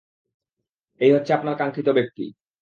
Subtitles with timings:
[1.01, 2.25] এই হচ্ছে আপনার কাঙ্ক্ষিত ব্যক্তি।